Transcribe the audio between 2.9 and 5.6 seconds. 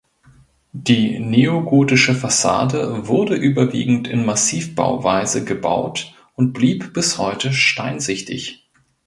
wurde überwiegend in Massivbauweise